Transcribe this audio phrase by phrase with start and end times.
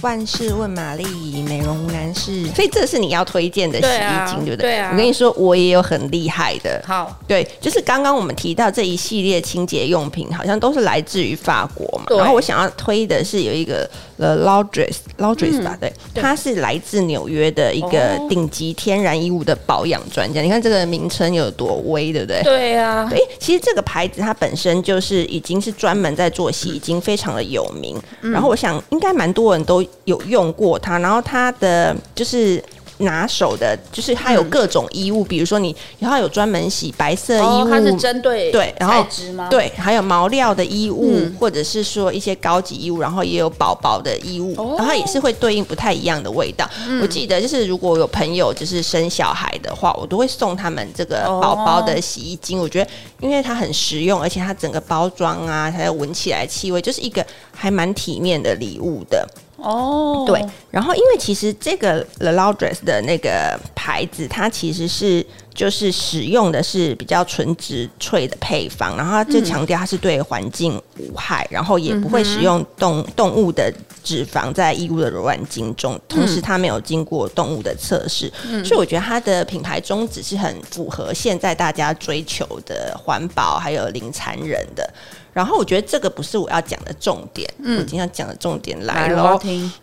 [0.00, 1.04] 万事问玛丽，
[1.42, 2.46] 美容无难事。
[2.54, 4.70] 所以这是你要推荐的洗衣精，对，不对？
[4.70, 4.90] 对啊。
[4.92, 6.80] 我跟你说，我也有很厉害的。
[6.86, 12.04] 好，对，就是刚刚我们提到这一系列清洁用品，好像都是来自于法国嘛。
[12.06, 12.16] 对。
[12.16, 13.88] 然后我想要推的是有一个
[14.18, 15.76] The Laundress，Laundress 吧？
[15.80, 20.42] 对，它是来自纽约的一个顶级天然衣物的保养专家。
[20.42, 22.42] 你看这个名称有多威，对不对？
[22.42, 23.06] 对啊。
[23.08, 27.96] 对，其实这个牌子它本身就是已经是专门在做洗衣精，非常的有名。
[28.22, 32.62] 嗯、然后我想应该蛮多人都有用过它，然后它的就是。
[32.98, 39.48] 拿手的，就是它有各种衣物，嗯、比如说你，然后有专门洗白色衣物，哦、它是针对对，然后吗？
[39.48, 46.68] 对，还有毛料的衣物，嗯、或者是说一些高级衣物，然后也有宝宝的衣物，哦、然后也是会对应不太一样的味道。
[46.86, 52.58] 嗯、我记得就是如果有朋友就是生小孩的话，我都会送他们这个宝宝的洗衣精。
[52.58, 52.90] 哦、我觉得
[53.20, 59.26] 因为它很实用，而且它整个包装啊，它闻起来气味就是一个还蛮体面的礼物的。
[59.58, 65.24] 哦，对，然后因为其实这个 The Laundress 的那个牌子，它其实是
[65.58, 78.32] 就是使用的是比较纯植萃的配方，然后它就强调它是对环境无害，然后也不会使用动动物的脂肪在衣物的柔软精中，同时它没有经过动物的测试，
[78.64, 84.88] 所以我觉得它的品牌宗旨是很符合现在大家追求的环保还有零残忍的。
[85.30, 89.38] 然后我觉得这个不是我要讲的重点，嗯，我今天要讲的重点来了。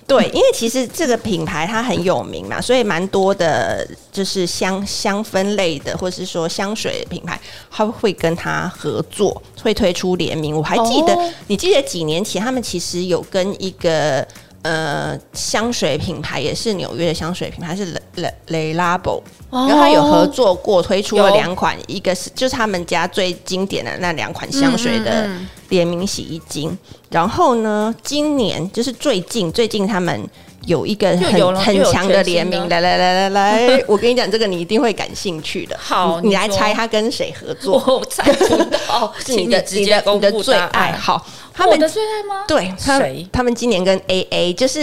[0.05, 10.55] 对，因为其实这个品牌它很有名嘛，所以蛮多的，就是香香氛类的，或者是说香水品牌，他会跟他合作，会推出联名。
[10.55, 14.25] 我还记得，哦、你记得几年前他们其实有跟一个
[14.61, 19.21] 呃香水品牌，也是纽约的香水品牌，是 Le Le Labo。
[19.51, 25.29] 然后他有合作过，推出了两款，一个是就是他们家最经典的那两款香水的
[25.69, 26.69] 联名洗衣精。
[26.69, 30.21] 嗯嗯嗯，然后呢，今年就是最近最近他们
[30.65, 35.77] 有一个很很强的联名，来来来来来， 我跟你讲，这个你一定会感兴趣的。
[35.79, 37.81] 好，你，你来猜他跟谁合作？
[37.87, 40.91] 我猜不到， 是你的你的你的最爱。
[40.91, 41.25] 好。
[41.57, 42.43] 他们的最爱吗？
[42.45, 44.81] 对，他们今年跟 A A 就是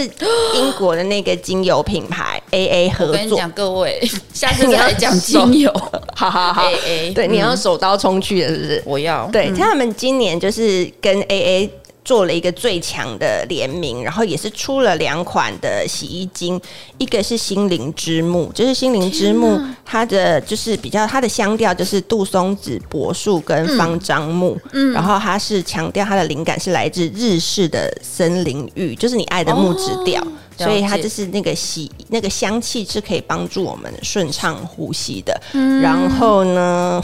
[0.55, 3.13] 英国的那个精油品牌 A A 合作。
[3.13, 4.01] 我跟你讲，各位，
[4.33, 5.71] 下次你要讲精油，
[6.15, 8.83] 好好好，A A，对，嗯、你要手刀冲去的是不是？
[8.87, 9.29] 我要。
[9.31, 11.69] 对，嗯、他们今年就是跟 A A。
[12.03, 16.59] 做了一个最强的联名，然后也是出了两款的洗衣精，
[16.97, 30.21] 一个是心灵之木，就是心灵之木，它的就是比较它的香调就是杜松子、柏树跟方樟木，嗯，然后它是强调它的灵感是来自日式的森林浴，就是你爱的木质调。
[30.21, 30.27] 哦
[30.57, 35.41] 所以它就是那个洗那个香气是可以帮助我们顺畅呼吸的。
[35.53, 37.01] 嗯、然后呢，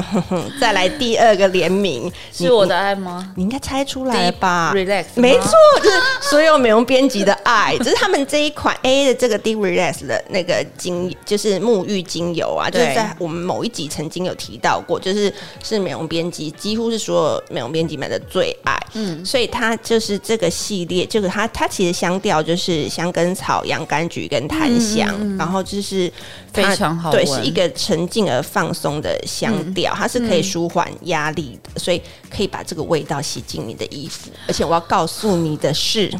[0.60, 3.32] 再来第二个联名是我的爱吗？
[3.36, 5.50] 你，你应该猜出来吧 Relax，没错，
[5.82, 7.74] 就是所有美容编辑的爱。
[7.82, 15.32] 只是他们这一款 A 的这个 Deep Relax 的那个精，就是沐浴精油啊，就是在我们某一集曾经有提到过，就是
[15.62, 18.78] 是美容编辑几乎是所有美容编辑们的最爱。
[18.92, 22.89] 嗯，所以它就是这个系列，就是它它其实香调就是。
[22.90, 26.12] 香根草、洋甘菊跟檀香，嗯嗯、然后就是
[26.52, 34.30] 非常好，对，是一个沉静而放松的香调，嗯、它是可以舒缓压力的，所以可以把这个味道吸进你的衣服。
[34.48, 36.12] 而且我要告诉你的是，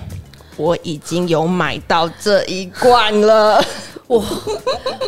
[0.56, 3.62] 我已经有买到这一罐了。
[4.10, 4.24] 我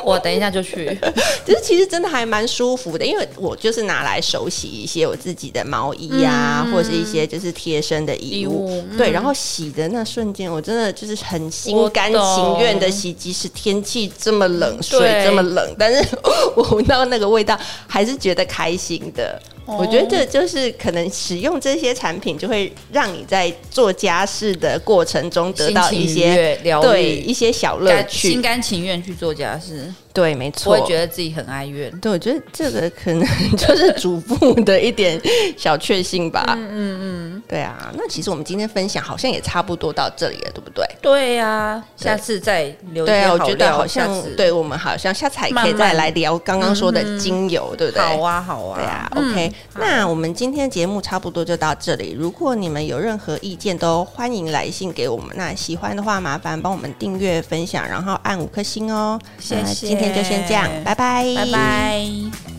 [0.05, 0.87] 我等一下就去，
[1.45, 16.09] 就是其实真的还蛮舒服的，因为我就是拿来手洗一些我自己的毛衣呀、啊，嗯、或者是一些就是贴身的衣物，衣物嗯、对，然后洗的那瞬间，我真的就是很心甘情愿的洗，即使天气这么冷，水这么冷，但是
[16.55, 17.59] 我 闻到那个味道
[17.89, 19.43] 还是觉得开心的。
[19.79, 29.93] 我觉得这就是可能使用这些产品，就会让你在做家事的过程中得到一些对一些小乐趣，心甘情愿去做家事。
[30.13, 31.91] 对，没错，我会觉得自己很哀怨。
[31.99, 35.19] 对，我觉得这个可能 就是主妇的一点
[35.57, 36.45] 小确幸吧。
[36.49, 37.93] 嗯嗯嗯，对啊。
[37.97, 40.85] 那其实我们今天分享好像也差不多到这里了，对不对？
[41.01, 43.05] 对呀，下次再留。
[43.05, 48.03] 对啊，我觉得好像对我们好像下次还可以再来聊刚刚说的精油，对不对？
[48.03, 48.79] 好啊，好啊。
[48.79, 49.53] 对啊，OK。
[49.77, 52.13] 那我们今天节目差不多就到这里。
[52.19, 55.35] 如果你们有任何意见，都欢迎来信给我们。
[55.37, 59.19] 那喜欢的话，麻烦帮我们订阅、分享，然后按五颗星哦。
[59.39, 59.87] 谢谢。
[59.89, 62.52] 今天就先这样，拜拜，拜拜。